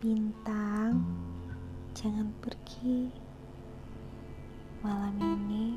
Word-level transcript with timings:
Bintang, 0.00 1.04
jangan 1.92 2.32
pergi. 2.40 3.12
Malam 4.80 5.12
ini 5.20 5.76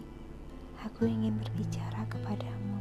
aku 0.79 1.03
ingin 1.11 1.35
berbicara 1.43 2.07
kepadamu. 2.07 2.79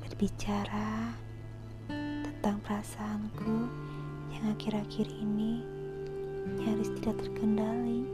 Berbicara 0.00 1.12
tentang 1.92 2.56
perasaanku 2.64 3.68
yang 4.32 4.48
akhir-akhir 4.56 5.12
ini 5.20 5.60
nyaris 6.56 6.88
tidak 6.96 7.20
terkendali. 7.20 8.08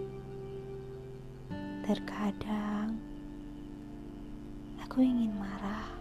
Terkadang 1.86 2.98
aku 4.82 4.98
ingin 4.98 5.30
marah. 5.38 5.94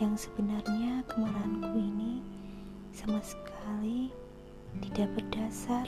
Yang 0.00 0.32
sebenarnya 0.32 1.04
kemarahanku 1.12 1.76
ini 1.76 2.24
sama 2.88 3.20
sekali 3.20 4.08
tidak 4.80 5.12
berdasar. 5.12 5.84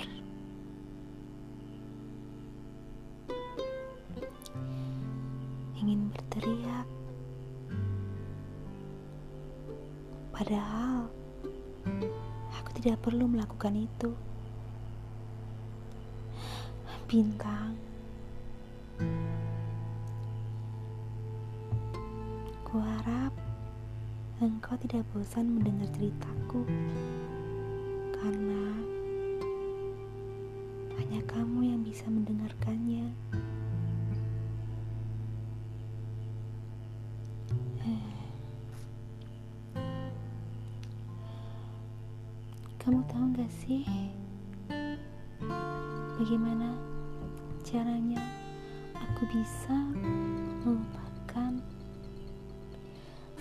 Ingin 5.81 6.13
berteriak, 6.13 6.85
padahal 10.37 11.09
aku 12.61 12.71
tidak 12.85 13.01
perlu 13.01 13.25
melakukan 13.25 13.81
itu. 13.81 14.13
Bintang, 17.09 17.72
engkau 24.73 24.89
tidak 24.89 25.05
bosan 25.13 25.53
mendengar 25.53 25.85
ceritaku 25.93 26.65
karena 28.17 28.65
hanya 30.97 31.21
kamu 31.29 31.77
yang 31.77 31.85
bisa 31.85 32.09
mendengarkannya. 32.09 33.13
Kamu 42.81 43.05
tahu 43.13 43.25
gak 43.37 43.53
sih 43.53 43.85
bagaimana 46.17 46.73
caranya 47.61 48.25
aku 48.97 49.29
bisa 49.37 49.77
melupakan 50.65 51.61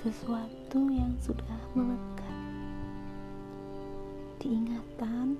sesuatu 0.03 0.61
yang 0.80 1.11
sudah 1.19 1.59
melekat 1.75 2.38
diingatan 4.39 5.36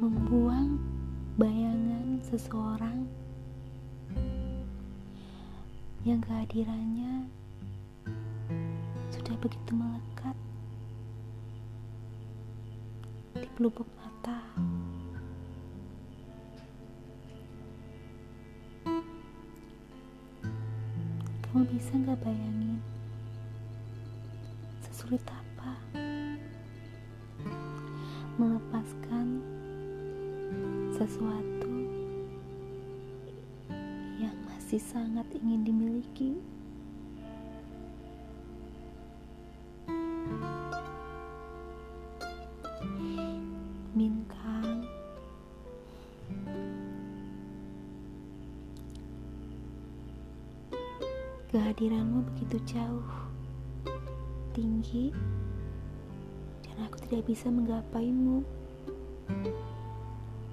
membuang 0.00 0.80
bayangan 1.36 2.24
seseorang 2.24 3.04
yang 6.08 6.24
kehadirannya 6.24 7.28
sudah 9.12 9.36
begitu 9.44 9.76
melekat 9.76 10.36
di 13.36 13.48
pelupuk 13.60 13.86
mata. 14.00 14.40
Bisa 21.72 21.96
nggak 21.96 22.20
bayangin 22.20 22.76
sesulit 24.84 25.24
apa 25.24 25.72
melepaskan 28.36 29.40
sesuatu 30.92 31.72
yang 34.20 34.36
masih 34.52 34.76
sangat 34.84 35.24
ingin 35.32 35.64
dimiliki? 35.64 36.36
Kehadiranmu 51.52 52.24
begitu 52.32 52.56
jauh, 52.64 53.04
tinggi, 54.56 55.12
dan 56.64 56.88
aku 56.88 56.96
tidak 57.04 57.28
bisa 57.28 57.52
menggapaimu. 57.52 58.40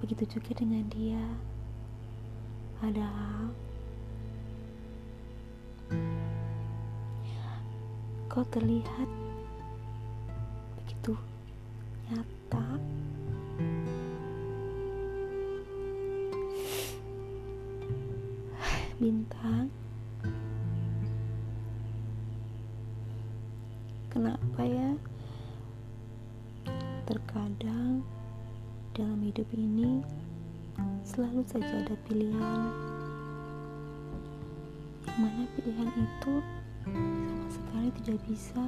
Begitu 0.04 0.36
juga 0.36 0.60
dengan 0.60 0.84
dia. 0.92 1.24
Padahal 2.84 3.48
kau 8.28 8.44
terlihat 8.52 9.08
begitu 10.84 11.16
nyata. 12.12 12.76
Bintang. 19.00 19.79
Kenapa 24.50 24.66
ya? 24.66 24.90
Terkadang 27.06 28.02
dalam 28.98 29.22
hidup 29.22 29.46
ini 29.54 30.02
selalu 31.06 31.46
saja 31.46 31.70
ada 31.70 31.94
pilihan. 32.10 32.58
Yang 35.06 35.18
mana 35.22 35.46
pilihan 35.54 35.90
itu 35.94 36.34
sama 36.82 37.46
sekali 37.46 37.88
tidak 38.02 38.18
bisa 38.26 38.64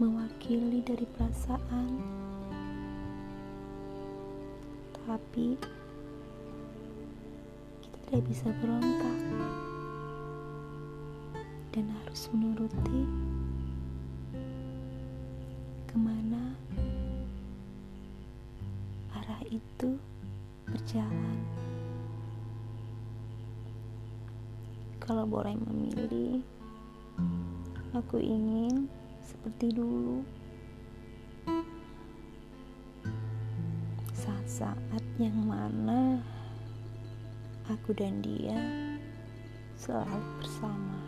mewakili 0.00 0.80
dari 0.88 1.04
perasaan. 1.20 2.00
Tapi 5.04 5.60
kita 7.84 7.96
tidak 8.08 8.22
bisa 8.24 8.48
berontak 8.56 9.20
dan 11.76 11.92
harus 11.92 12.24
menuruti 12.32 13.04
ke 15.90 15.98
mana 15.98 16.54
arah 19.10 19.42
itu 19.50 19.98
berjalan. 20.70 21.38
Kalau 25.02 25.26
boleh 25.26 25.58
memilih, 25.58 26.46
aku 27.90 28.22
ingin 28.22 28.86
seperti 29.18 29.74
dulu. 29.74 30.22
Saat-saat 34.14 35.02
yang 35.18 35.34
mana 35.42 36.22
aku 37.66 37.90
dan 37.98 38.22
dia 38.22 38.62
selalu 39.74 40.22
bersama. 40.38 40.99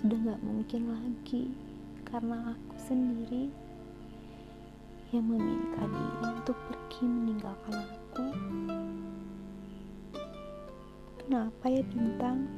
Sudah 0.00 0.16
gak 0.32 0.40
mungkin 0.40 0.82
lagi 0.96 1.52
karena 2.08 2.56
aku 2.56 2.76
sendiri 2.88 3.52
yang 5.12 5.28
meminta 5.28 5.84
dia 5.84 6.12
untuk 6.24 6.56
pergi 6.56 7.04
meninggalkan 7.04 7.84
aku. 7.84 8.24
Kenapa 11.20 11.64
ya 11.68 11.84
bintang? 11.92 12.48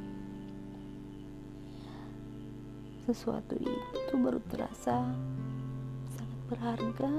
Sesuatu 3.11 3.58
itu 3.58 4.14
baru 4.14 4.38
terasa 4.46 5.02
sangat 6.14 6.40
berharga 6.46 7.11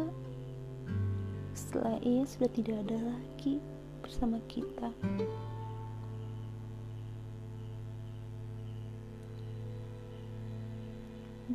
setelah 1.52 2.00
ia 2.00 2.24
sudah 2.24 2.48
tidak 2.56 2.80
ada 2.88 3.12
lagi 3.12 3.60
bersama 4.00 4.40
kita 4.48 4.88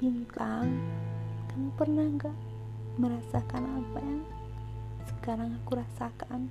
Bintang, 0.09 0.73
kamu 1.53 1.69
pernah 1.77 2.09
gak 2.17 2.33
merasakan 2.97 3.61
apa 3.61 3.99
yang 4.01 4.25
sekarang 5.05 5.53
aku 5.53 5.77
rasakan? 5.77 6.49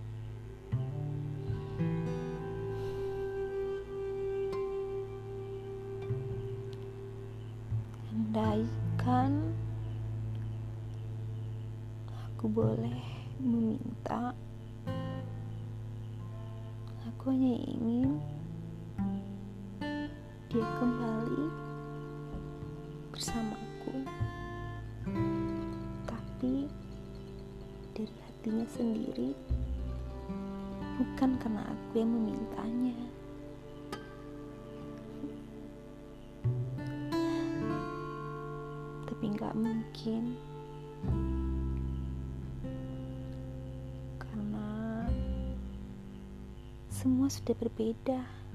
Andaikan 8.13 9.57
aku 12.13 12.45
boleh 12.53 13.01
meminta 13.41 14.37
Aku 17.09 17.33
hanya 17.33 17.57
ingin 17.65 18.21
dia 20.45 20.61
kembali 20.77 21.66
bersamaku, 23.27 24.07
tapi 26.07 26.71
dari 27.91 28.15
hatinya 28.23 28.63
sendiri, 28.71 29.35
bukan 30.95 31.35
karena 31.35 31.59
aku 31.67 31.91
yang 31.99 32.07
memintanya. 32.07 32.95
Tapi 39.11 39.23
nggak 39.35 39.59
mungkin 39.59 40.39
semua 46.95 47.27
sudah 47.27 47.59
berbeda. 47.59 48.46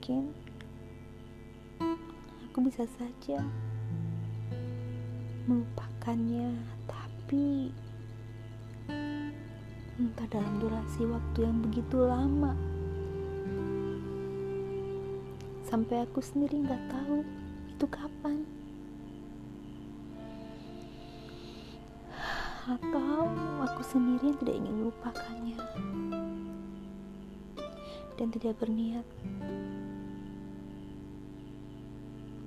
Mungkin. 0.00 0.32
Aku 2.48 2.64
bisa 2.64 2.88
saja 2.96 3.36
melupakannya, 5.44 6.56
tapi 6.88 7.68
entah 10.00 10.24
dalam 10.32 10.56
durasi 10.56 11.04
waktu 11.04 11.44
yang 11.44 11.60
begitu 11.60 12.00
lama. 12.00 12.56
Sampai 15.68 16.08
aku 16.08 16.24
sendiri 16.24 16.64
nggak 16.64 16.80
tahu 16.88 17.20
itu 17.68 17.84
kapan. 17.92 18.40
atau 22.70 23.28
aku 23.68 23.84
sendiri 23.84 24.32
yang 24.32 24.38
tidak 24.40 24.56
ingin 24.64 24.74
melupakannya. 24.80 25.60
Dan 28.16 28.32
tidak 28.32 28.56
berniat 28.64 29.04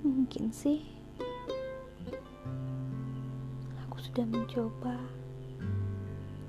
mungkin 0.03 0.51
sih. 0.51 0.83
Aku 3.87 3.95
sudah 4.03 4.27
mencoba 4.27 4.99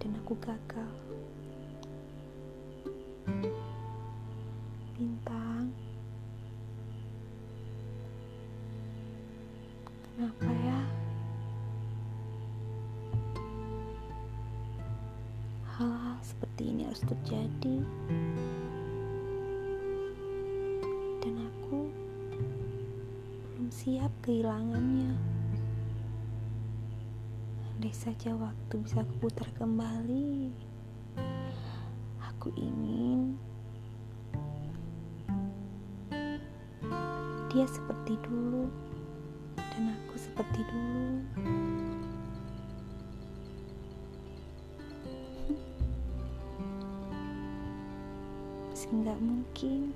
dan 0.02 0.10
aku 0.18 0.34
gagal. 0.42 0.90
Bintang. 4.98 5.70
Kenapa 10.02 10.50
ya? 10.50 10.80
Hal-hal 15.74 16.18
seperti 16.22 16.74
ini 16.74 16.86
harus 16.90 17.02
terjadi. 17.06 17.76
Dan 21.22 21.34
aku 21.38 22.03
siap 23.84 24.08
kehilangannya. 24.24 25.12
Andai 27.76 27.92
saja 27.92 28.32
waktu 28.32 28.80
bisa 28.80 29.04
kuputar 29.04 29.44
kembali 29.60 30.56
aku 32.16 32.48
ingin 32.56 33.36
dia 37.52 37.68
seperti 37.68 38.16
dulu 38.24 38.72
dan 39.60 39.92
aku 39.92 40.16
seperti 40.16 40.64
dulu. 40.64 41.20
Meski 48.72 48.96
nggak 48.96 49.20
mungkin 49.20 49.92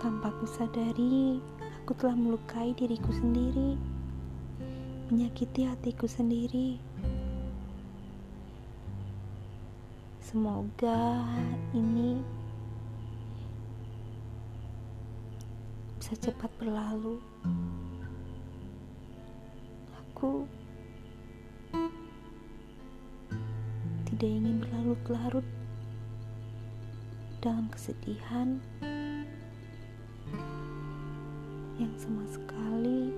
tanpa 0.00 0.32
ku 0.40 0.48
sadari 0.48 1.38
aku 1.84 1.92
telah 1.92 2.16
melukai 2.16 2.72
diriku 2.72 3.12
sendiri 3.12 3.76
menyakiti 5.10 5.66
hatiku 5.66 6.06
sendiri. 6.06 6.78
Semoga 10.22 11.26
ini 11.74 12.22
bisa 15.98 16.14
cepat 16.14 16.46
berlalu. 16.62 17.18
Aku 19.98 20.46
tidak 24.06 24.30
ingin 24.30 24.62
berlarut-larut 24.62 25.46
dalam 27.42 27.66
kesedihan 27.74 28.62
sama 32.00 32.24
sekali 32.32 33.12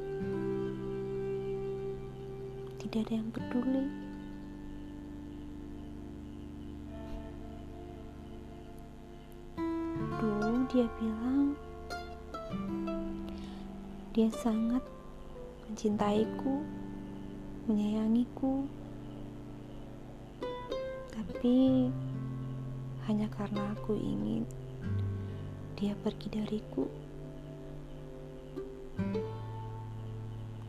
tidak 2.83 3.07
ada 3.07 3.13
yang 3.15 3.31
peduli. 3.31 3.87
Dulu 10.19 10.67
dia 10.67 10.91
bilang 10.99 11.55
dia 14.11 14.27
sangat 14.35 14.83
mencintaiku, 15.71 16.67
menyayangiku 17.71 18.67
tapi 21.15 21.87
hanya 23.07 23.31
karena 23.31 23.63
aku 23.79 23.95
ingin 23.95 24.43
dia 25.79 25.95
pergi 26.03 26.35
dariku. 26.35 27.12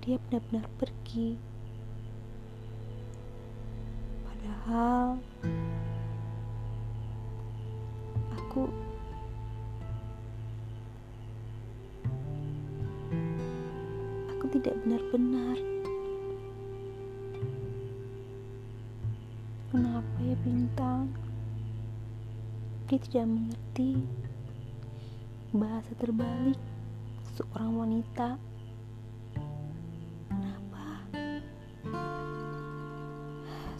Dia 0.03 0.19
benar-benar 0.27 0.67
pergi. 0.75 1.39
Padahal 4.27 5.15
aku 8.35 8.67
aku 14.27 14.45
tidak 14.51 14.75
benar-benar 14.83 15.55
Kenapa 19.73 20.19
ya 20.21 20.37
bintang? 20.45 21.09
Dia 22.85 22.99
tidak 23.09 23.25
mengerti 23.25 24.05
bahasa 25.49 25.95
terbalik 25.97 26.61
seorang 27.33 27.71
wanita. 27.81 28.37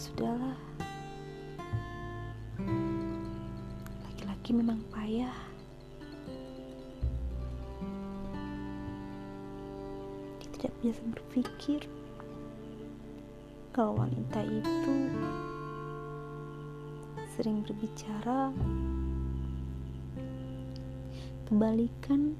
Sudahlah. 0.04 0.60
Laki-laki 4.04 4.52
memang 4.52 4.84
payah. 4.92 5.32
Dia 10.44 10.50
tidak 10.60 10.76
biasa 10.84 11.02
berpikir 11.08 11.88
kalau 13.72 13.96
wanita 13.96 14.44
itu 14.44 14.96
sering 17.40 17.64
berbicara 17.64 18.52
kebalikan 21.48 22.36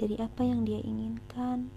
dari 0.00 0.16
apa 0.16 0.48
yang 0.48 0.64
dia 0.64 0.80
inginkan. 0.80 1.68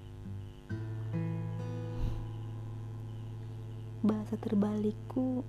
Bahasa 4.03 4.36
terbalikku 4.36 5.48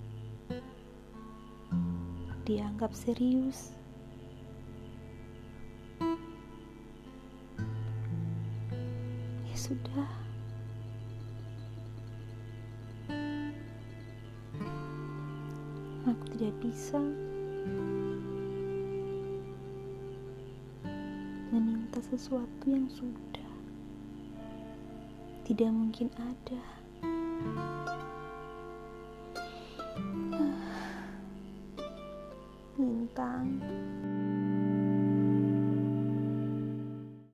dianggap 2.46 2.94
serius. 2.94 3.74
Ya 9.50 9.56
sudah. 9.58 10.24
aku 16.04 16.36
tidak 16.36 16.54
bisa 16.60 17.00
meminta 21.48 21.96
sesuatu 22.04 22.68
yang 22.68 22.84
sudah 22.92 23.50
tidak 25.48 25.72
mungkin 25.72 26.08
ada. 26.16 26.60
Bintang. 33.14 34.03